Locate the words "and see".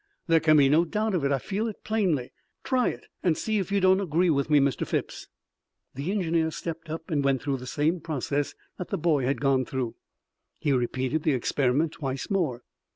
3.21-3.59